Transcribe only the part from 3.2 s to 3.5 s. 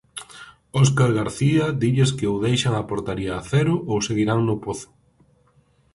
a